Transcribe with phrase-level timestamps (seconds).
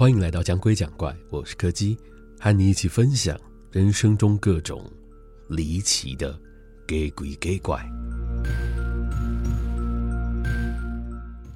[0.00, 1.94] 欢迎来到讲鬼讲怪，我是柯基，
[2.40, 3.38] 和你一起分享
[3.70, 4.90] 人生中各种
[5.46, 6.40] 离奇的
[6.86, 7.86] 给鬼给怪。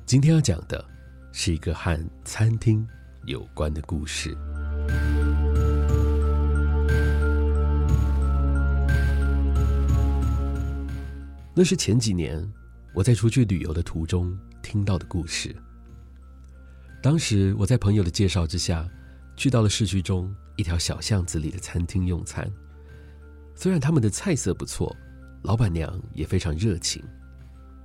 [0.05, 0.85] 今天要讲的
[1.33, 2.87] 是一个和餐厅
[3.25, 4.37] 有关的故事。
[11.55, 12.47] 那是前几年
[12.93, 15.57] 我在出去旅游的途中听到的故事。
[17.05, 18.89] 当时我在朋友的介绍之下，
[19.37, 22.51] 去到了市区中一条小巷子里的餐厅用餐。
[23.55, 24.97] 虽然他们的菜色不错，
[25.43, 27.05] 老板娘也非常热情，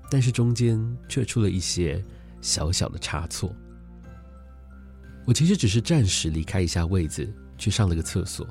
[0.09, 2.01] 但是中间却出了一些
[2.39, 3.53] 小小的差错。
[5.27, 8.47] 我其实只是暂时离开一下位子，去上了个厕所。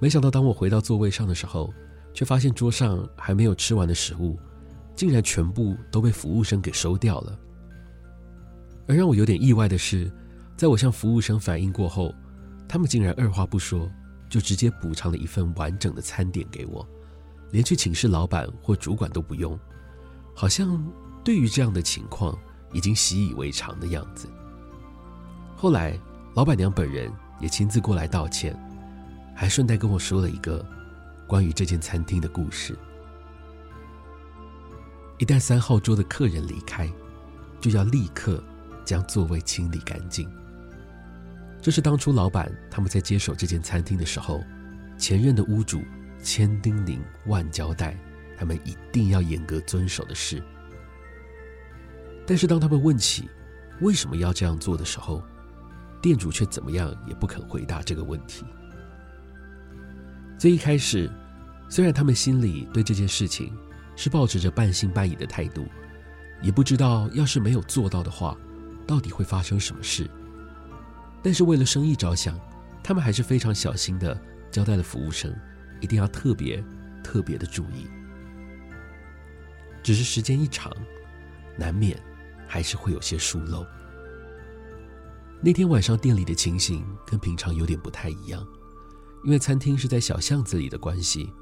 [0.00, 1.72] 没想到当我回到座位上的时候，
[2.12, 4.36] 却发现桌上还没有吃完的食物，
[4.96, 7.38] 竟然全部都被服务生给收掉了。
[8.86, 10.10] 而让我有点意外的是，
[10.56, 12.14] 在我向服务生反映过后，
[12.68, 13.90] 他们竟然二话不说，
[14.28, 16.86] 就直接补偿了一份完整的餐点给我，
[17.50, 19.58] 连去请示老板或主管都不用，
[20.34, 20.84] 好像
[21.24, 22.38] 对于这样的情况
[22.72, 24.28] 已经习以为常的样子。
[25.56, 25.98] 后来，
[26.34, 28.56] 老板娘本人也亲自过来道歉，
[29.34, 30.64] 还顺带跟我说了一个。
[31.28, 32.78] 关于这间餐厅的故事，
[35.18, 36.88] 一旦三号桌的客人离开，
[37.60, 38.40] 就要立刻
[38.86, 40.26] 将座位清理干净。
[41.60, 44.42] 这是当初老板他们在接手这间餐厅的时候，
[44.96, 45.82] 前任的屋主
[46.22, 47.98] 千叮咛万交代，
[48.38, 50.42] 他们一定要严格遵守的事。
[52.24, 53.28] 但是当他们问起
[53.80, 55.22] 为什么要这样做的时候，
[56.00, 58.44] 店主却怎么样也不肯回答这个问题。
[60.38, 61.10] 最一开始，
[61.68, 63.52] 虽然他们心里对这件事情
[63.96, 65.66] 是抱持着半信半疑的态度，
[66.42, 68.36] 也不知道要是没有做到的话，
[68.86, 70.08] 到底会发生什么事。
[71.22, 72.38] 但是为了生意着想，
[72.82, 74.18] 他们还是非常小心的
[74.50, 75.34] 交代了服务生，
[75.80, 76.64] 一定要特别
[77.02, 77.86] 特别的注意。
[79.82, 80.72] 只是时间一长，
[81.58, 82.00] 难免
[82.46, 83.66] 还是会有些疏漏。
[85.40, 88.46] 那天晚上店里的情形跟平常有点不太一样。
[89.24, 91.32] 因为餐厅是在小巷子里的关系，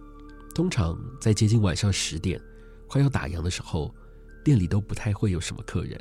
[0.55, 2.41] 通常在接近晚上十点，
[2.87, 3.95] 快要打烊的时候，
[4.43, 5.99] 店里都不太会有什么客人，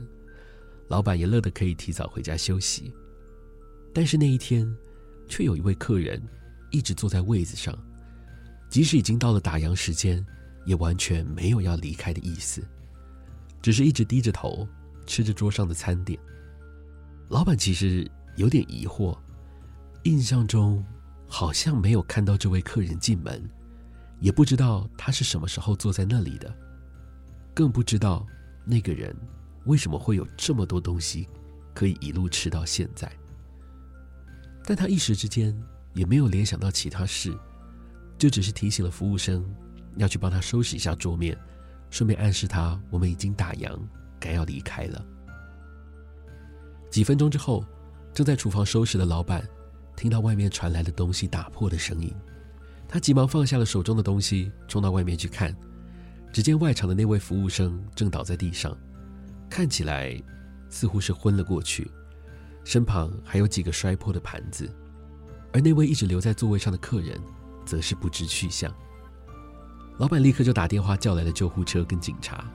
[0.94, 2.94] 老板也乐得可以提早回家休息。
[3.92, 4.72] 但是那一天，
[5.28, 6.22] 却有一位客人
[6.70, 7.76] 一直坐在位子上，
[8.70, 10.24] 即使已经到了打烊时间，
[10.68, 12.64] 也完全没有要离开的意思，
[13.60, 14.68] 只是一直低着头
[15.08, 16.20] 吃着桌上的餐点。
[17.28, 19.18] 老板其实有点疑惑，
[20.04, 20.86] 印象中。
[21.26, 23.42] 好像没有看到这位客人进门，
[24.20, 26.56] 也不知道他是什么时候坐在那里的，
[27.56, 28.24] 更不知道
[28.64, 29.16] 那个人
[29.66, 31.28] 为什么会有这么多东西
[31.74, 33.12] 可以一路吃到现在。
[34.66, 35.56] 但他一时之间
[35.94, 37.38] 也没有联想到其他事，
[38.18, 39.44] 就只是提醒了服务生
[39.98, 41.38] 要去帮他收拾一下桌面，
[41.90, 43.78] 顺便暗示他我们已经打烊，
[44.20, 45.06] 该要离开了。
[46.90, 47.66] 几分钟之后，
[48.14, 49.44] 正在厨房收拾的老板。
[49.96, 52.12] 听到外面传来的东西打破的声音，
[52.88, 55.56] 他急忙放下了手中的东西，冲到外面去看。
[56.32, 58.76] 只见外场的那位服务生正倒在地上，
[59.56, 60.20] 看起来
[60.68, 61.88] 似乎是昏了过去，
[62.64, 64.68] 身旁还有几个摔破的盘子。
[65.54, 67.22] 而那位一直留在座位上的客人，
[67.64, 68.74] 则是不知去向。
[70.00, 72.52] 老板立刻就打电话叫来了救护车跟警察，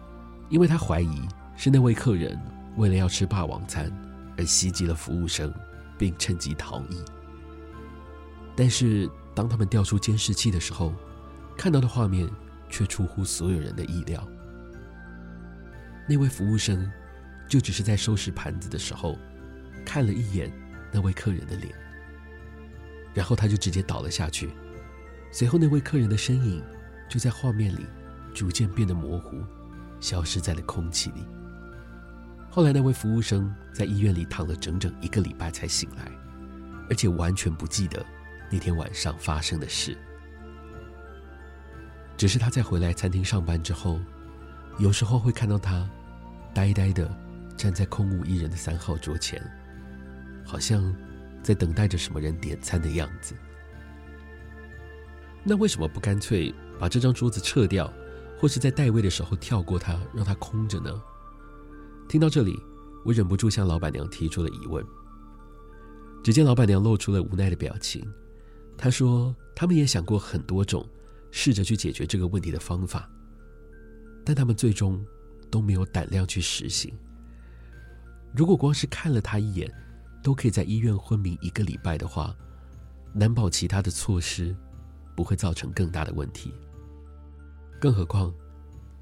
[0.48, 1.22] 因为他怀疑
[1.56, 2.36] 是那位客人
[2.76, 3.88] 为了要吃霸王餐
[4.36, 5.54] 而袭击了服务生，
[5.96, 7.00] 并趁机逃逸。
[8.56, 10.92] 但是，当他们调出监视器的时候，
[11.56, 12.28] 看到的画面
[12.68, 14.28] 却出乎所有人的意料。
[16.08, 16.90] 那位服务生
[17.46, 19.18] 就只是在收拾盘子的时候，
[19.84, 20.50] 看了一眼
[20.90, 21.72] 那位客人的脸，
[23.14, 24.50] 然后他就直接倒了下去。
[25.30, 26.64] 随后，那位客人的身影
[27.08, 27.86] 就在画面里
[28.34, 29.36] 逐渐变得模糊，
[30.00, 31.26] 消失在了空气里。
[32.50, 36.10] 后来，那位服务生在医院里躺了整整一个礼拜才醒来，
[36.88, 38.04] 而且完全不记得。
[38.50, 39.94] 那天晚上发生的事，
[42.16, 44.00] 只是他在回来餐厅上班之后，
[44.78, 45.86] 有时候会看到他
[46.58, 47.08] 呆呆的
[47.56, 49.40] 站在空无一人的三号桌前，
[50.44, 50.92] 好像
[51.40, 53.32] 在等待着什么人点餐的样子。
[55.44, 57.92] 那为什么不干脆把这张桌子撤掉，
[58.40, 61.00] 或是在带位的时候跳过它，让它空着呢？
[62.08, 62.60] 听到这里，
[63.04, 64.84] 我忍不住向老板娘提出了疑问。
[66.24, 68.04] 只见老板娘露出了无奈的表情。
[68.76, 70.84] 她说：“他们也想过很多种，
[71.30, 73.08] 试着去解决这个问题的方法，
[74.24, 75.06] 但他们最终
[75.50, 76.92] 都没有胆量去实行。
[78.34, 79.72] 如果光是看了他一眼，
[80.22, 82.36] 都可以在医院昏迷一个礼拜的话，
[83.12, 84.54] 难保其他的措施
[85.16, 86.52] 不会造成更大的问题。
[87.80, 88.32] 更何况，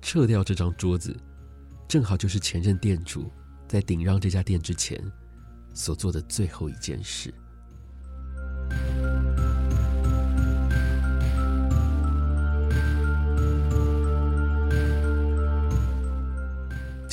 [0.00, 1.16] 撤掉这张桌子，
[1.88, 3.30] 正好就是前任店主
[3.66, 5.02] 在顶让这家店之前
[5.74, 7.32] 所做的最后一件事。